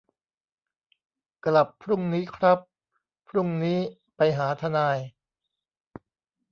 [1.45, 2.59] กลับพรุ่งนี้ครับ
[3.27, 3.79] พรุ่งนี้
[4.15, 4.97] ไปหาทนาย